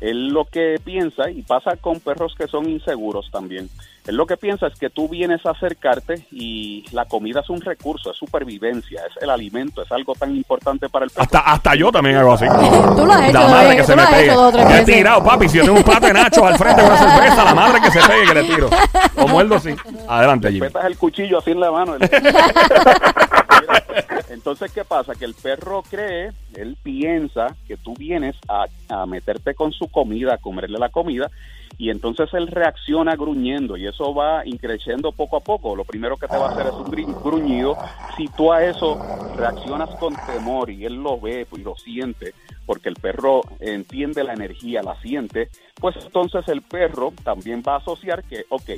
Él 0.00 0.28
lo 0.28 0.44
que 0.44 0.80
piensa, 0.84 1.28
y 1.30 1.42
pasa 1.42 1.76
con 1.76 1.98
perros 1.98 2.34
que 2.38 2.46
son 2.46 2.68
inseguros 2.68 3.30
también, 3.32 3.68
él 4.08 4.16
lo 4.16 4.26
que 4.26 4.38
piensa 4.38 4.68
es 4.68 4.78
que 4.78 4.88
tú 4.88 5.06
vienes 5.06 5.44
a 5.44 5.50
acercarte 5.50 6.26
y 6.32 6.82
la 6.92 7.04
comida 7.04 7.40
es 7.40 7.50
un 7.50 7.60
recurso, 7.60 8.10
es 8.10 8.16
supervivencia, 8.16 9.02
es 9.06 9.22
el 9.22 9.28
alimento, 9.28 9.82
es 9.82 9.92
algo 9.92 10.14
tan 10.14 10.34
importante 10.34 10.88
para 10.88 11.04
el 11.04 11.10
perro. 11.10 11.24
Hasta, 11.24 11.40
hasta 11.40 11.74
yo 11.74 11.92
también 11.92 12.16
hago 12.16 12.32
así. 12.32 12.46
Tú 12.46 13.04
lo 13.04 13.12
has 13.12 13.28
hecho, 13.28 13.32
La 13.38 13.48
madre 13.48 13.76
que 13.76 13.84
se 13.84 13.96
me 13.96 14.06
pegue. 14.06 14.78
he 14.78 14.84
tirado, 14.86 15.22
papi. 15.22 15.48
Si 15.50 15.58
yo 15.58 15.64
tengo 15.64 15.76
un 15.76 15.82
plato 15.82 16.06
de 16.06 16.12
nachos 16.14 16.42
al 16.42 16.56
frente 16.56 16.80
con 16.80 16.90
una 16.90 16.98
cerveza, 16.98 17.44
la 17.44 17.54
madre 17.54 17.80
que 17.82 17.90
se 17.90 18.00
pegue 18.00 18.26
que 18.28 18.34
le 18.34 18.44
tiro. 18.44 18.70
O 19.16 19.28
muerdo 19.28 19.56
así. 19.56 19.74
Adelante, 20.08 20.48
Jimmy. 20.52 20.68
Petas 20.68 20.84
el 20.86 20.96
cuchillo 20.96 21.38
así 21.38 21.50
en 21.50 21.60
la 21.60 21.70
mano. 21.70 21.96
Entonces, 24.30 24.72
¿qué 24.72 24.84
pasa? 24.84 25.14
Que 25.14 25.24
el 25.24 25.34
perro 25.34 25.82
cree, 25.82 26.32
él 26.54 26.76
piensa 26.82 27.56
que 27.66 27.76
tú 27.76 27.94
vienes 27.94 28.36
a, 28.48 28.66
a 28.88 29.06
meterte 29.06 29.54
con 29.54 29.72
su 29.72 29.88
comida, 29.88 30.34
a 30.34 30.38
comerle 30.38 30.78
la 30.78 30.90
comida, 30.90 31.30
y 31.78 31.90
entonces 31.90 32.28
él 32.32 32.48
reacciona 32.48 33.14
gruñendo 33.14 33.76
y 33.76 33.86
eso 33.86 34.12
va 34.12 34.44
increciendo 34.44 35.12
poco 35.12 35.36
a 35.36 35.40
poco. 35.40 35.76
Lo 35.76 35.84
primero 35.84 36.16
que 36.16 36.26
te 36.26 36.36
va 36.36 36.48
a 36.48 36.50
hacer 36.50 36.66
es 36.66 36.72
un 36.72 37.22
gruñido. 37.22 37.78
Si 38.16 38.26
tú 38.36 38.52
a 38.52 38.64
eso 38.64 38.98
reaccionas 39.36 39.88
con 40.00 40.14
temor 40.26 40.70
y 40.70 40.84
él 40.84 40.94
lo 40.94 41.20
ve 41.20 41.46
y 41.52 41.58
lo 41.58 41.76
siente, 41.76 42.34
porque 42.66 42.88
el 42.88 42.96
perro 42.96 43.42
entiende 43.60 44.24
la 44.24 44.32
energía, 44.32 44.82
la 44.82 45.00
siente, 45.00 45.50
pues 45.76 45.94
entonces 46.04 46.48
el 46.48 46.62
perro 46.62 47.12
también 47.22 47.62
va 47.66 47.74
a 47.74 47.78
asociar 47.78 48.24
que, 48.24 48.44
ok, 48.48 48.70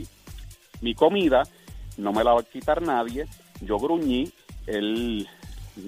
mi 0.82 0.94
comida 0.94 1.44
no 1.97 2.12
me 2.12 2.23
la 2.23 2.35
va 2.35 2.40
a 2.40 2.44
quitar 2.44 2.82
nadie, 2.82 3.26
yo 3.62 3.78
gruñí, 3.78 4.30
él 4.67 5.29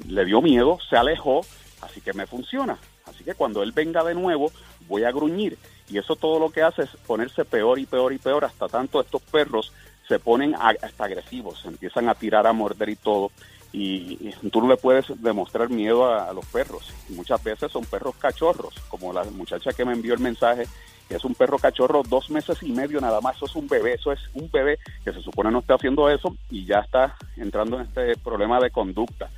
le 0.07 0.25
dio 0.25 0.41
miedo, 0.41 0.79
se 0.89 0.97
alejó, 0.97 1.43
así 1.81 2.01
que 2.01 2.13
me 2.13 2.27
funciona. 2.27 2.79
Así 3.07 3.25
que 3.25 3.35
cuando 3.35 3.63
él 3.63 3.73
venga 3.73 4.05
de 4.05 4.15
nuevo, 4.15 4.53
voy 4.89 5.05
a 5.05 5.13
gruñir. 5.13 5.59
Y 5.89 5.99
eso 5.99 6.17
todo 6.17 6.39
lo 6.39 6.51
que 6.51 6.63
hace 6.63 6.83
es 6.83 6.91
ponerse 7.07 7.45
peor 7.45 7.79
y 7.79 7.87
peor 7.87 8.13
y 8.13 8.19
peor, 8.19 8.45
hasta 8.45 8.69
tanto 8.69 9.01
estos 9.01 9.23
perros 9.23 9.73
se 10.09 10.19
ponen 10.19 10.55
hasta 10.55 11.05
agresivos, 11.05 11.65
empiezan 11.65 12.09
a 12.09 12.15
tirar, 12.15 12.47
a 12.47 12.53
morder 12.53 12.89
y 12.89 12.97
todo. 12.97 13.31
Y, 13.73 14.31
tú 14.51 14.61
no 14.61 14.69
le 14.69 14.77
puedes 14.77 15.07
demostrar 15.23 15.71
miedo 15.71 16.07
a, 16.07 16.33
los 16.33 16.45
perros. 16.47 16.93
Muchas 17.09 17.43
veces 17.43 17.73
son 17.73 17.85
perros 17.87 18.15
cachorros, 18.17 18.75
como 18.89 19.13
la 19.13 19.25
muchacha 19.25 19.73
que 19.73 19.85
me 19.85 19.93
envió 19.93 20.13
el 20.13 20.21
mensaje, 20.21 20.67
que 21.09 21.17
es 21.17 21.25
un 21.25 21.35
perro 21.35 21.59
cachorro 21.59 22.03
dos 22.09 22.31
meses 22.31 22.63
y 22.63 22.73
medio 22.73 23.01
nada 23.01 23.21
más, 23.21 23.37
eso 23.37 23.47
es 23.47 23.57
un 23.57 23.69
bebé, 23.69 23.95
eso 23.95 24.13
es 24.13 24.21
un 24.35 24.51
bebé 24.51 24.79
que 25.05 25.13
se 25.13 25.21
supone 25.21 25.51
no 25.51 25.61
está 25.61 25.75
haciendo 25.75 26.09
eso 26.09 26.37
y 26.51 26.65
ya 26.65 26.81
está 26.81 27.17
entrando 27.37 27.77
en 27.77 27.87
este 27.87 28.17
problema 28.17 28.61
de 28.61 28.71
conducta. 28.71 29.29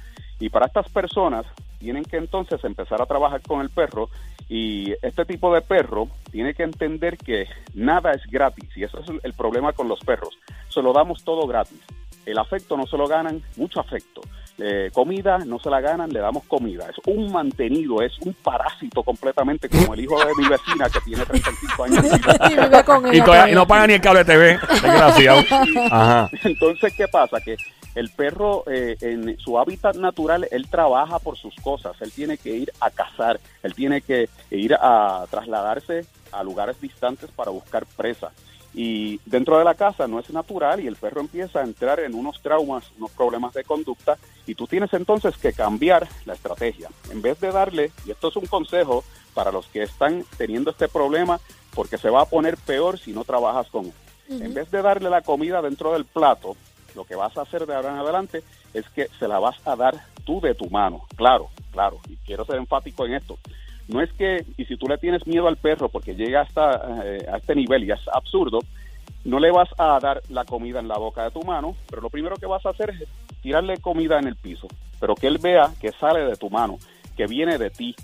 Y 0.41 0.49
para 0.49 0.67
estas 0.67 0.89
personas 0.89 1.47
tienen 1.79 2.05
que 2.05 2.17
entonces 2.17 2.63
empezar 2.65 3.01
a 3.01 3.07
trabajar 3.07 3.43
con 3.43 3.61
el 3.61 3.71
perro 3.71 4.09
y 4.49 4.93
este 5.03 5.25
tipo 5.25 5.55
de 5.55 5.63
perro 5.63 6.09
tiene 6.31 6.55
que 6.55 6.63
entender 6.63 7.17
que 7.17 7.47
nada 7.75 8.13
es 8.13 8.23
gratis 8.27 8.69
y 8.77 8.85
eso 8.85 9.01
es 9.01 9.07
el 9.23 9.33
problema 9.33 9.73
con 9.73 9.89
los 9.89 10.01
perros. 10.01 10.39
Se 10.69 10.83
lo 10.83 10.93
damos 10.93 11.25
todo 11.25 11.47
gratis. 11.47 11.81
El 12.27 12.39
afecto 12.39 12.77
no 12.77 12.87
se 12.87 12.97
lo 12.97 13.07
ganan, 13.07 13.43
mucho 13.57 13.81
afecto. 13.81 14.23
Eh, 14.59 14.91
comida 14.95 15.39
no 15.39 15.59
se 15.59 15.69
la 15.69 15.81
ganan, 15.81 16.13
le 16.13 16.21
damos 16.21 16.45
comida. 16.45 16.87
Es 16.89 16.97
un 17.07 17.33
mantenido, 17.33 18.01
es 18.03 18.13
un 18.21 18.35
parásito 18.35 19.03
completamente 19.03 19.69
como 19.69 19.95
el 19.95 20.01
hijo 20.01 20.17
de 20.19 20.31
mi 20.39 20.49
vecina 20.49 20.89
que 20.89 21.01
tiene 21.01 21.25
35 21.27 21.85
años. 21.85 22.05
Y 22.51 22.55
vive 22.57 22.85
con 22.85 23.15
Y, 23.15 23.21
todavía- 23.21 23.55
no 23.55 23.67
paga 23.67 23.87
ni 23.89 23.95
el 23.95 24.01
cable 24.01 24.25
TV. 24.25 24.59
Desgraciado. 24.71 25.41
Ajá. 25.91 26.31
Entonces, 26.45 26.93
¿qué 26.97 27.09
pasa? 27.09 27.41
Que 27.41 27.57
el 27.97 28.11
perro, 28.11 28.63
eh, 28.69 28.97
en 29.01 29.37
su 29.39 29.59
hábitat 29.59 29.97
natural, 29.97 30.47
él 30.51 30.69
trabaja 30.69 31.19
por 31.19 31.37
sus 31.37 31.55
cosas. 31.57 32.01
Él 32.01 32.13
tiene 32.13 32.39
que 32.39 32.51
ir 32.51 32.73
a 32.81 32.91
cazar, 32.91 33.41
él 33.63 33.75
tiene 33.75 34.03
que 34.03 34.29
ir 34.51 34.75
a 34.81 35.25
trasladarse 35.31 36.05
a 36.33 36.43
lugares 36.45 36.81
distantes 36.81 37.31
para 37.31 37.51
buscar 37.51 37.87
presa. 37.97 38.31
Y 38.75 39.21
dentro 39.25 39.57
de 39.59 39.65
la 39.65 39.75
casa 39.75 40.09
no 40.09 40.19
es 40.19 40.29
natural 40.31 40.81
y 40.81 40.89
el 40.89 40.97
perro 40.97 41.21
empieza 41.21 41.61
a 41.61 41.65
entrar 41.65 42.01
en 42.01 42.15
unos 42.15 42.43
traumas, 42.43 42.91
unos 42.99 43.13
problemas 43.13 43.55
de 43.55 43.63
conducta 43.63 44.19
y 44.47 44.55
tú 44.55 44.67
tienes 44.67 44.93
entonces 44.93 45.37
que 45.37 45.53
cambiar 45.53 46.09
la 46.27 46.35
estrategia. 46.35 46.91
En 47.11 47.23
vez 47.23 47.39
de 47.41 47.53
darle, 47.53 47.93
y 48.05 48.11
esto 48.11 48.29
es 48.29 48.37
un 48.37 48.47
consejo 48.47 49.05
para 49.33 49.53
los 49.53 49.67
que 49.67 49.83
están 49.83 50.25
teniendo 50.37 50.71
este 50.71 50.89
problema, 50.89 51.41
porque 51.73 51.99
se 51.99 52.11
va 52.11 52.23
a 52.23 52.27
poner 52.27 52.57
peor 52.57 52.99
si 52.99 53.13
no 53.13 53.25
trabajas 53.25 53.69
con 53.69 53.87
él. 53.87 53.93
En 54.29 54.55
vez 54.55 54.71
de 54.71 54.83
darle 54.83 55.11
la 55.11 55.23
comida 55.23 55.61
dentro 55.61 55.93
del 55.93 56.05
plato, 56.05 56.57
lo 56.95 57.05
que 57.05 57.15
vas 57.15 57.37
a 57.37 57.43
hacer 57.43 57.67
de 57.67 57.75
ahora 57.75 57.91
en 57.91 57.99
adelante 57.99 58.43
es 58.73 58.89
que 58.91 59.09
se 59.19 59.29
la 59.29 59.39
vas 59.39 59.57
a 59.67 59.77
dar 59.77 60.07
tú 60.25 60.41
de 60.41 60.55
tu 60.55 60.71
mano. 60.71 61.03
Claro, 61.17 61.51
claro. 61.73 62.01
Y 62.09 62.17
quiero 62.17 62.45
ser 62.45 62.57
enfático 62.57 63.07
en 63.07 63.15
esto. 63.15 63.39
No 63.89 64.01
es 64.01 64.13
que, 64.13 64.45
y 64.57 64.65
si 64.65 64.77
tú 64.77 64.87
le 64.87 64.99
tienes 64.99 65.27
miedo 65.27 65.47
al 65.47 65.57
perro 65.57 65.89
porque 65.89 66.15
llega 66.15 66.43
hasta 66.43 67.05
eh, 67.05 67.27
a 67.31 67.37
este 67.37 67.55
nivel 67.55 67.85
y 67.85 67.91
es 67.91 68.01
absurdo, 68.13 68.61
no 69.25 69.39
le 69.39 69.51
vas 69.51 69.69
a 69.79 69.99
dar 70.01 70.23
la 70.29 70.45
comida 70.45 70.81
en 70.81 70.89
la 70.89 70.99
boca 70.99 71.25
de 71.25 71.31
tu 71.31 71.43
mano, 71.43 71.77
pero 71.89 72.03
lo 72.03 72.11
primero 72.11 72.37
que 72.37 72.47
vas 72.47 72.65
a 72.65 72.71
hacer 72.71 72.91
es 72.91 73.09
tirarle 73.43 73.79
comida 73.79 74.19
en 74.19 74.27
el 74.27 74.37
piso, 74.37 74.69
pero 75.01 75.15
que 75.15 75.27
él 75.27 75.39
vea 75.39 75.71
que 75.81 75.93
sale 75.93 76.21
de 76.21 76.37
tu 76.37 76.51
mano, 76.51 76.79
que 77.17 77.27
viene 77.27 77.59
de 77.59 77.71
ti. 77.71 77.95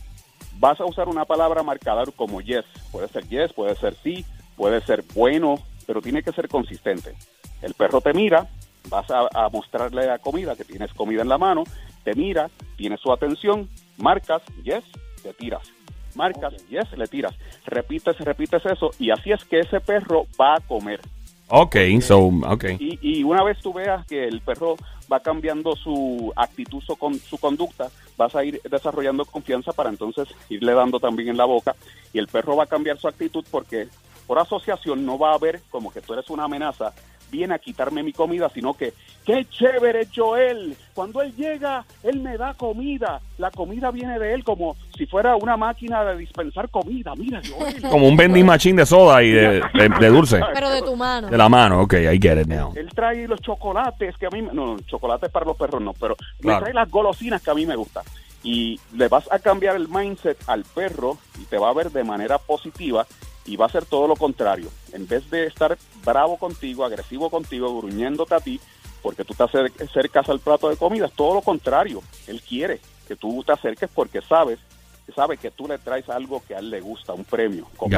Vas 0.59 0.81
a 0.81 0.85
usar 0.85 1.09
una 1.09 1.25
palabra 1.25 1.63
marcador 1.63 2.13
como 2.15 2.41
yes, 2.41 2.65
puede 2.93 3.09
ser 3.09 3.27
yes, 3.29 3.53
puede 3.53 3.75
ser 3.77 3.95
sí, 4.03 4.25
puede 4.57 4.81
ser 4.83 5.05
bueno, 5.15 5.57
pero 5.87 6.03
tiene 6.03 6.23
que 6.23 6.33
ser 6.33 6.49
consistente. 6.49 7.15
El 7.63 7.75
perro 7.75 8.01
te 8.01 8.13
mira, 8.13 8.49
vas 8.89 9.11
a, 9.11 9.29
a 9.33 9.49
mostrarle 9.49 10.07
la 10.07 10.19
comida, 10.19 10.57
que 10.57 10.65
tienes 10.65 10.93
comida 10.93 11.23
en 11.23 11.29
la 11.29 11.39
mano, 11.39 11.65
te 12.05 12.15
mira, 12.15 12.51
tiene 12.77 12.97
su 12.97 13.13
atención, 13.13 13.69
marcas, 13.99 14.43
yes, 14.63 14.85
te 15.23 15.33
tiras. 15.33 15.63
Marcas, 16.15 16.55
yes, 16.69 16.91
le 16.97 17.07
tiras. 17.07 17.35
Repites, 17.67 18.19
repites 18.19 18.67
eso 18.67 18.91
y 18.99 19.11
así 19.11 19.33
es 19.33 19.45
que 19.45 19.61
ese 19.61 19.81
perro 19.81 20.27
va 20.41 20.55
a 20.55 20.61
comer. 20.61 21.01
Ok, 21.49 21.77
so, 22.01 22.31
ok. 22.47 22.65
Y, 22.79 22.99
y 23.03 23.25
una 23.25 23.43
vez 23.43 23.59
tú 23.61 23.73
veas 23.73 24.07
que 24.07 24.27
el 24.27 24.41
perro 24.41 24.77
va 25.13 25.21
cambiando 25.21 25.75
su 25.75 26.33
actitud, 26.37 26.81
su, 26.81 26.97
con, 26.97 27.15
su 27.19 27.39
conducta, 27.39 27.89
vas 28.17 28.35
a 28.35 28.45
ir 28.45 28.61
desarrollando 28.71 29.25
confianza 29.25 29.73
para 29.73 29.91
entonces 29.91 30.29
irle 30.49 30.73
dando 30.73 31.01
también 31.01 31.31
en 31.31 31.37
la 31.37 31.45
boca 31.45 31.75
y 32.13 32.19
el 32.19 32.29
perro 32.29 32.57
va 32.57 32.65
a 32.65 32.69
cambiar 32.69 32.99
su 32.99 33.09
actitud 33.09 33.45
porque 33.51 33.89
por 34.27 34.39
asociación 34.39 35.05
no 35.05 35.19
va 35.19 35.35
a 35.35 35.39
ver 35.39 35.61
como 35.71 35.91
que 35.93 36.01
tú 36.01 36.13
eres 36.13 36.31
una 36.31 36.45
amenaza, 36.45 36.93
viene 37.31 37.55
a 37.55 37.59
quitarme 37.59 38.03
mi 38.03 38.13
comida, 38.13 38.51
sino 38.53 38.75
que, 38.75 38.93
qué 39.25 39.47
chévere 39.49 40.07
Joel, 40.15 40.77
cuando 40.95 41.23
él 41.23 41.35
llega, 41.37 41.85
él 42.03 42.21
me 42.21 42.37
da 42.37 42.55
comida, 42.55 43.21
la 43.39 43.51
comida 43.51 43.91
viene 43.91 44.19
de 44.19 44.35
él 44.35 44.45
como 44.45 44.77
si 44.97 45.07
fuera 45.07 45.37
una 45.37 45.57
máquina 45.57 46.05
de 46.05 46.17
dispensar 46.19 46.69
comida, 46.69 47.15
mira 47.17 47.41
Joel. 47.49 47.81
Como 47.91 48.07
un 48.09 48.17
vending 48.17 48.45
machine 48.45 48.81
de 48.81 48.87
soda 48.87 49.23
y 49.23 49.31
de, 49.31 49.63
de- 49.73 49.89
de 50.01 50.09
dulce. 50.09 50.41
Pero 50.55 50.69
de 50.71 50.83
tu 50.83 50.95
mano. 50.97 51.29
De 51.29 51.39
la 51.39 51.49
mano, 51.49 51.81
ok, 51.83 51.95
I 51.95 52.19
get 52.21 52.39
it 52.41 52.47
now. 52.47 52.73
Él 52.77 52.89
trae 52.95 53.27
los 53.27 53.41
chocolates 53.41 54.17
que 54.19 54.27
a 54.27 54.31
mí, 54.31 54.43
me- 54.43 54.53
no, 54.53 54.67
no, 54.75 54.81
chocolates 54.81 55.31
para 55.31 55.47
los 55.47 55.57
perros 55.57 55.81
no, 55.81 55.93
pero 55.95 56.17
Claro. 56.41 56.59
me 56.59 56.63
trae 56.65 56.75
las 56.75 56.91
golosinas 56.91 57.41
que 57.43 57.51
a 57.51 57.55
mí 57.55 57.65
me 57.67 57.77
gustan. 57.77 58.05
Y 58.43 58.81
le 58.95 59.09
vas 59.09 59.31
a 59.31 59.39
cambiar 59.39 59.77
el 59.77 59.89
mindset 59.89 60.39
al 60.47 60.65
perro 60.65 61.19
y 61.41 61.45
te 61.45 61.59
va 61.59 61.69
a 61.69 61.75
ver 61.75 61.91
de 61.91 62.05
manera 62.05 62.39
positiva 62.39 63.07
y 63.51 63.57
va 63.57 63.67
a 63.67 63.69
ser 63.69 63.85
todo 63.85 64.07
lo 64.07 64.15
contrario. 64.15 64.69
En 64.93 65.09
vez 65.09 65.29
de 65.29 65.47
estar 65.47 65.77
bravo 66.05 66.37
contigo, 66.37 66.85
agresivo 66.85 67.29
contigo, 67.31 67.77
gruñéndote 67.81 68.35
a 68.37 68.41
ti, 68.41 68.61
porque 69.03 69.25
tú 69.25 69.35
te 69.35 69.43
acer- 69.43 69.73
acercas 69.83 70.29
al 70.29 70.39
plato 70.39 70.69
de 70.69 70.77
comida, 70.77 71.07
es 71.07 71.13
todo 71.15 71.35
lo 71.35 71.43
contrario. 71.43 72.01
Él 72.29 72.41
quiere 72.43 72.79
que 73.09 73.17
tú 73.17 73.43
te 73.43 73.51
acerques 73.53 73.91
porque 73.93 74.21
sabes, 74.23 74.61
sabe 75.17 75.37
que 75.37 75.51
tú 75.51 75.67
le 75.67 75.79
traes 75.79 76.09
algo 76.09 76.41
que 76.47 76.55
a 76.55 76.61
él 76.61 76.71
le 76.71 76.81
gusta, 76.81 77.13
un 77.13 77.25
premio. 77.25 77.67
comida. 77.77 77.97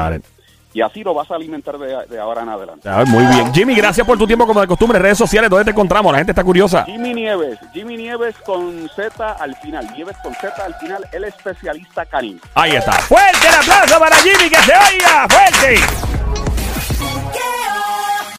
Y 0.74 0.80
así 0.80 1.02
lo 1.04 1.12
vas 1.14 1.30
a 1.30 1.34
alimentar 1.34 1.78
de, 1.78 2.06
de 2.06 2.20
ahora 2.20 2.42
en 2.42 2.48
adelante. 2.48 2.88
Muy 3.06 3.24
bien. 3.26 3.52
Jimmy, 3.52 3.74
gracias 3.74 4.06
por 4.06 4.16
tu 4.18 4.26
tiempo 4.26 4.46
como 4.46 4.60
de 4.60 4.66
costumbre. 4.66 4.98
Redes 4.98 5.18
sociales, 5.18 5.50
¿dónde 5.50 5.64
te 5.66 5.70
encontramos? 5.70 6.12
La 6.12 6.18
gente 6.18 6.32
está 6.32 6.42
curiosa. 6.44 6.84
Jimmy 6.84 7.14
Nieves, 7.14 7.58
Jimmy 7.72 7.96
Nieves 7.96 8.34
con 8.44 8.88
Z 8.94 9.32
al 9.32 9.54
final, 9.56 9.86
Nieves 9.94 10.16
con 10.22 10.34
Z 10.34 10.64
al 10.64 10.74
final, 10.76 11.04
el 11.12 11.24
especialista 11.24 12.06
canino. 12.06 12.40
Ahí 12.54 12.72
está. 12.76 12.92
Fuerte 12.92 13.48
el 13.48 13.54
aplauso 13.54 13.98
para 13.98 14.16
Jimmy, 14.16 14.48
que 14.48 14.56
se 14.62 14.72
oiga. 14.72 15.26
Fuerte. 15.28 16.21